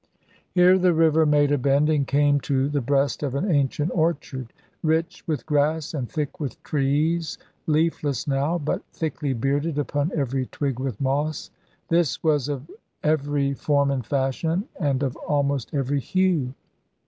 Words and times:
Here 0.49 0.79
the 0.79 0.95
river 0.95 1.27
made 1.27 1.51
a 1.51 1.59
bend 1.59 1.87
and 1.91 2.07
came 2.07 2.39
to 2.39 2.67
the 2.69 2.81
breast 2.81 3.21
of 3.21 3.35
an 3.35 3.51
ancient 3.51 3.91
orchard, 3.93 4.51
rich 4.81 5.23
with 5.27 5.45
grass 5.45 5.93
and 5.93 6.09
thick 6.09 6.39
with 6.39 6.59
trees 6.63 7.37
leafless 7.67 8.27
now, 8.27 8.57
but 8.57 8.83
thickly 8.91 9.33
bearded 9.33 9.77
upon 9.77 10.11
every 10.15 10.47
twig 10.47 10.79
with 10.79 10.99
moss. 10.99 11.51
This 11.89 12.23
was 12.23 12.49
of 12.49 12.67
every 13.03 13.53
form 13.53 13.91
and 13.91 14.03
fashion, 14.03 14.67
and 14.79 15.03
of 15.03 15.15
almost 15.17 15.71
every 15.71 15.99
hue. 15.99 16.55